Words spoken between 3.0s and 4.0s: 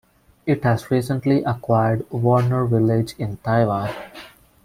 in Taiwan.